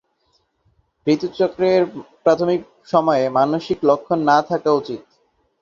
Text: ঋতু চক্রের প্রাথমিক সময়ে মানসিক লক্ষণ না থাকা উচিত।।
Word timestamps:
ঋতু 1.07 1.27
চক্রের 1.37 1.81
প্রাথমিক 2.23 2.61
সময়ে 2.85 3.25
মানসিক 3.37 3.77
লক্ষণ 3.89 4.19
না 4.29 4.37
থাকা 4.49 4.69
উচিত।। 4.73 5.01